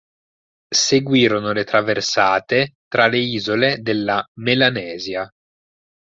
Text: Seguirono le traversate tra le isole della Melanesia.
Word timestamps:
Seguirono 0.75 1.51
le 1.51 1.63
traversate 1.63 2.73
tra 2.87 3.05
le 3.05 3.19
isole 3.19 3.81
della 3.83 4.27
Melanesia. 4.39 5.31